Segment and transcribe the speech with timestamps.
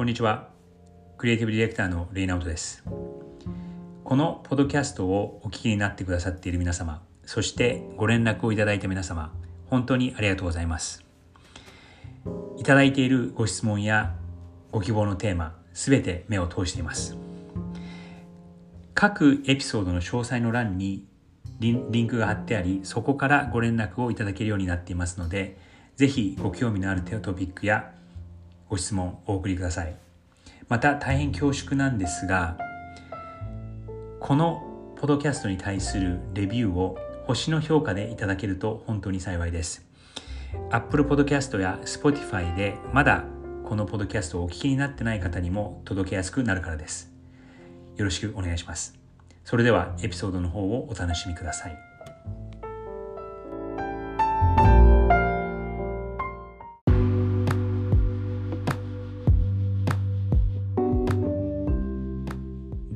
[0.00, 0.48] こんにちは。
[1.18, 2.82] クリエイティブディレクターのレイナウトです。
[4.02, 9.30] このポッドキャストをお聞きになってくださっている皆様、そしてご連絡をいただいた皆様、
[9.66, 11.04] 本当にありがとうございます。
[12.56, 14.16] いただいているご質問や
[14.72, 17.18] ご希望のテーマ、すべて目を通しています。
[18.94, 21.06] 各エピソードの詳細の欄に
[21.58, 25.58] リンクが貼ってあり、そこからご連絡をいただけるようになっていますので、
[25.96, 27.92] ぜひご興味のあるトピックや
[28.70, 29.94] ご質問お送りください。
[30.68, 32.56] また大変恐縮なんですが、
[34.20, 36.96] このポドキャストに対するレビューを
[37.26, 39.84] 星の評価でいただけると本当に幸いです。
[40.70, 43.24] Apple Podcast や Spotify でまだ
[43.64, 47.12] このポドキャストをお聞きになってない方にも届けやすくなるからです。
[47.96, 48.94] よろしくお願いします。
[49.44, 51.89] それではエピソードの方をお楽しみください。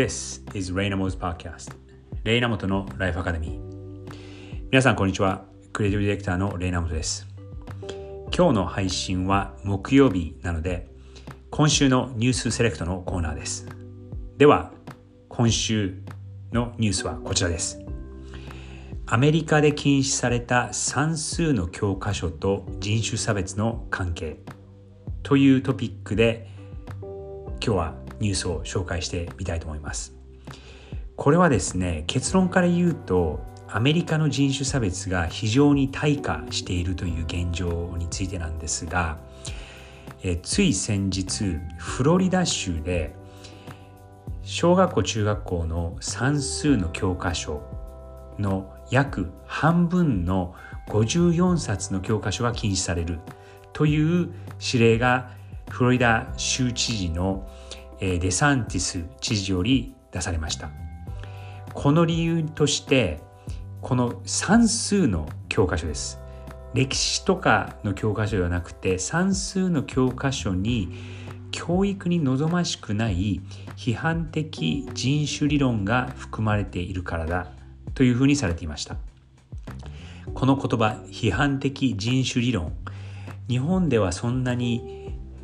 [0.00, 1.76] This is Raynamo's Podcast
[2.24, 4.08] レイナモトのライフアカデミー
[4.70, 5.44] 皆さんこんにちは。
[5.74, 7.26] クリエイティブディレクターのレイナモトです。
[8.34, 10.88] 今日の配信は木曜日なので
[11.50, 13.66] 今週のニュースセレクトのコーナーです。
[14.38, 14.72] では
[15.28, 16.00] 今週
[16.50, 17.78] のニュースはこちらです。
[19.04, 24.38] アメリカで禁止された算数の教科書と人種差別の関係
[25.22, 26.48] というトピックで
[27.02, 30.14] 今日はニュースを紹介してみたいと思います。
[31.16, 39.18] これはですね結論から言うとアメリカの人種差別が非常に退化しているという現状についてなんですが
[40.22, 43.14] えつい先日フロリダ州で
[44.42, 47.62] 小学校中学校の算数の教科書
[48.38, 50.54] の約半分の
[50.88, 53.20] 54冊の教科書が禁止される
[53.72, 55.30] という指令が
[55.68, 57.48] フロリダ州知事の
[58.00, 60.70] デサンティス知事より出されました。
[61.74, 63.20] この理由として
[63.80, 66.18] この算数の教科書です。
[66.74, 70.88] 歴史とかの教科書ではなくて算数の教科書に
[71.50, 73.40] 教育に望ましくない
[73.76, 77.48] 批判的人種理論が含まれているからだ
[77.94, 78.96] というふうにされていました。
[80.32, 82.72] この言葉批判的人種理論。
[83.48, 84.99] 日本ではそんなに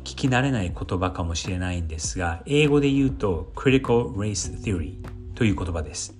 [0.07, 4.95] 聞き慣れない言葉かもしれないんですが英語で言うと Critical Race Theory
[5.35, 6.15] という言葉です。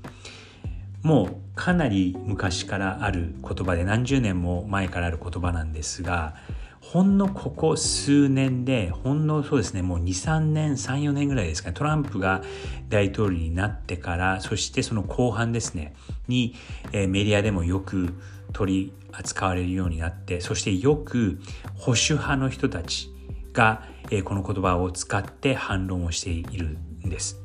[1.04, 6.36] もうかなり昔からある言葉で何十年も前からある言葉なんですが
[6.82, 12.42] ほんのここ数年でほんのそうですねもう23年34年ぐらいですかねトランプが
[12.90, 15.96] 大統領になってからそしてその後半ですね
[16.28, 16.56] に、
[16.92, 18.14] えー、メディアでもよく
[18.52, 21.40] 取り扱われるようになってそしてよく
[21.76, 23.14] 保守派の人たち
[23.58, 23.82] が、
[24.12, 27.42] え、この言葉を使って反論をしているんです。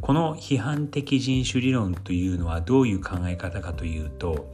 [0.00, 4.52] この批判的人種理論というのはどういう考え方かというと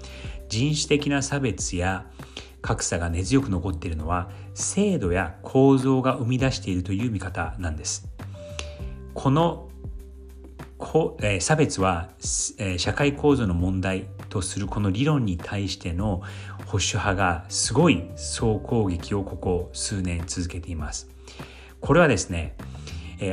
[0.49, 2.07] 人種的な差別や
[2.61, 8.09] 格差が根強く残っているのは制度や構造が生み出しているという見方なんです。
[9.15, 9.69] この
[11.41, 12.11] 差別は
[12.77, 16.23] 社会構造の問題とするこの理論に対しての
[16.67, 21.11] 保守派がすごい総攻撃をここ数年続けています。
[21.81, 22.57] これはですね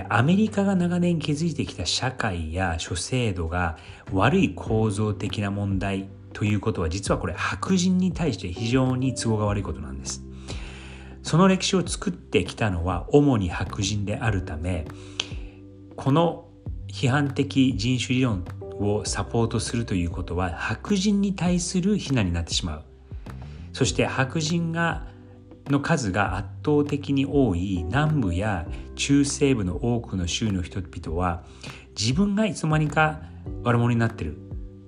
[0.09, 3.77] アメリカが長年築いてきた社会や諸制度が
[4.11, 10.23] 悪い構造的な問題ということは実はこれ白人に対して非常に都合が悪いことなんです。
[11.23, 14.85] その歴史を作ってきたのは主に白人であるため
[15.95, 16.48] この
[16.89, 18.43] 批判的人種理論
[18.79, 22.83] をサポートするということは白人に対する非難になってしまう
[23.73, 25.07] そして白人が
[25.67, 31.43] の数が圧倒的に多い南部や中西部の多くの州の人々は
[31.97, 33.21] 自分がいつの間にか
[33.63, 34.37] 悪者になってる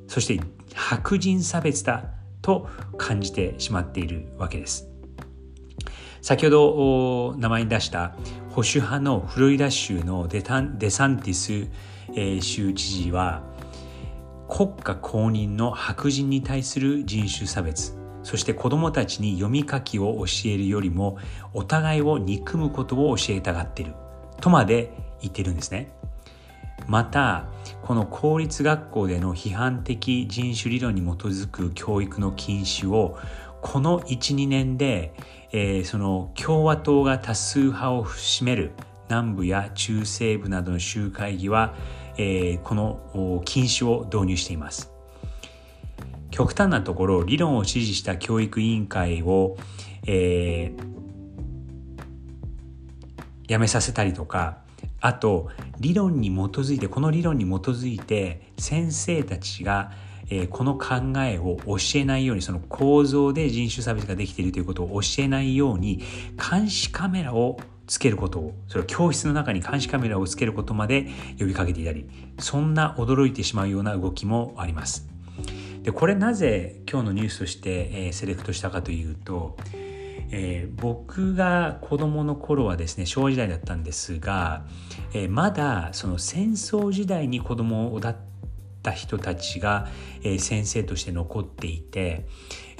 [0.07, 0.41] そして
[0.73, 2.06] 白人差別だ
[2.41, 2.67] と
[2.97, 4.91] 感じてしまっているわけです。
[6.22, 6.49] 先ほ
[7.34, 8.16] ど名前に出した
[8.52, 11.70] 保守派のフロリダ州のデサンティス、
[12.14, 13.44] え、州知事は
[14.50, 21.18] 国家公認の白人に対する人種差別そして子どもたちに読み書きを教えるよりも
[21.53, 23.94] お互いを憎むことを教えたがっている
[24.42, 25.94] とまで言ってるんですね。
[26.88, 27.46] また
[27.84, 33.18] この公立学校での批判的人種理論に基づく教育の禁止を
[33.62, 35.14] この12年で、
[35.53, 38.72] えー、その共和党が多数派を占める
[39.09, 41.76] 南部や中西部などの州会議は、
[42.18, 44.92] えー、この禁止を導入しています。
[46.30, 49.58] 極端なところ理論を支持した教育委員会を、
[50.08, 50.92] えー
[53.52, 54.59] やめさせたりとか
[55.02, 59.92] あと理論に基づいてこの理論に基づいて先生たちが
[60.31, 66.01] えこの考えを教えないようにその構造で人種差別ができているということを教えないように
[66.51, 75.07] 監視カメラをつけることをそれは教室の中に監視カメラをつけることまで呼びかけていたりそんな驚いてしまうような動きもあります。
[75.83, 79.57] でこれなぜ今日のニュースとして、えー、セレクトしたかというと、
[80.29, 84.63] えー、僕が子どもの頃はですね昭和時代だったんですが、
[85.13, 88.30] えー、まだその戦争時代に子供だった
[88.81, 89.87] った人たちが、
[90.23, 92.25] え、先生として残っていて、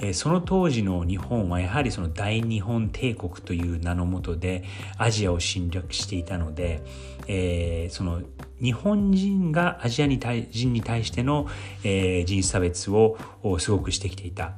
[0.00, 4.64] え、その当時の日本はやはりその大日本帝国という名のもとで
[4.98, 6.82] アジアを侵略していたので、
[7.28, 8.20] え、その
[8.60, 11.46] 日本人がアジアに対人に対しての、
[11.84, 13.16] え、人種差別を
[13.58, 14.54] すごくしてきていた。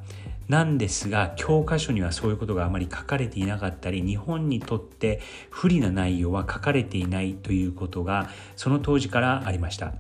[0.47, 9.95] なんですが教科書にはそういうことがあまり書かれていなかったり日本にとって不利な内容は書かれていないということがその当時からありました。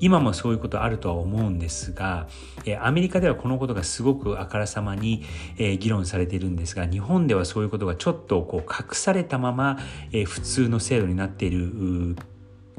[0.00, 2.26] 今もそういうことあるとは思うんですが、
[2.64, 5.22] えアメリカではこのことがすごくあからさまに、
[5.58, 9.78] え議論されているんですが日本ではそういうことがちょっとこう隠されたまま、
[10.12, 12.16] え普通の制度になっている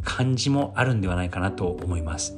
[0.04, 2.36] 感じもあるんではないかなと思います。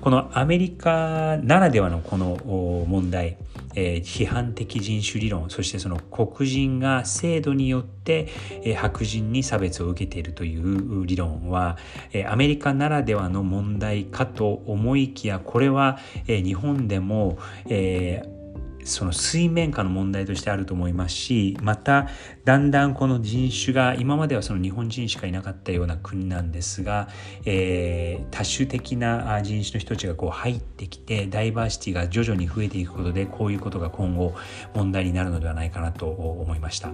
[0.00, 2.38] このアメリカならではのこの
[2.86, 3.36] 問題、
[3.74, 8.28] えー、批判的人種理論そしてその黒人が制度によって、
[8.62, 11.76] えー、白人に差別を受けているという理論は、
[12.12, 18.37] えー、アメリカならではの問題かと思いきやこれは、えー、日本でも、えー
[18.84, 22.08] その水面下の問題としてあると思いますしまた
[22.44, 27.08] だんだんこの人種が今まではその日本人しかいなかったような国なんですが、
[27.44, 34.34] えー、多種的な人種の人たちがこう入ってきてダイバーシティが徐々に増えていくことでこういうことが今後
[34.74, 36.90] 問題になるのではないかなと思いました。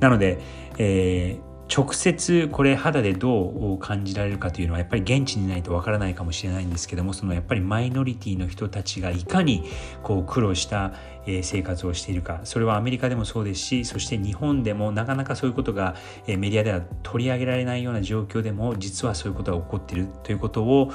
[0.00, 0.38] なので、
[0.78, 9.64] えー直接これ肌でどう感じられるかというのはやっぱり現地にないとわからないかもしれないんですけどもそのやっぱりマイノリティの人たちがいかに
[10.02, 10.94] こう苦労した
[11.42, 15.96] 生活をしているかそれはアメリカでもそうですしそして日本でもなかなかそういうことが
[16.26, 20.92] メディアでは取り上げられないような状況でも実はそういうことが起こっているということを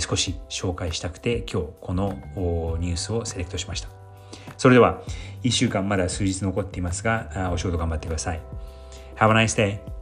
[0.00, 2.18] 少し紹介したくて今日この
[2.78, 3.88] ニュースをセレクトしました。
[4.58, 5.00] それでは
[5.42, 8.40] 1週間まだ数日残っていますがお仕事頑張ってください。
[9.16, 9.99] Have a nice day